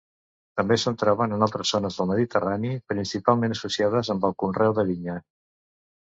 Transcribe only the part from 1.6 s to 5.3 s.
zones del Mediterrani, principalment associades amb el conreu de vinya.